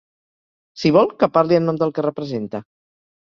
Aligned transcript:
Si 0.83 0.91
vol, 0.95 1.11
que 1.19 1.29
parli 1.35 1.59
en 1.59 1.69
nom 1.71 1.79
del 1.83 1.93
que 1.97 2.05
representa. 2.09 2.63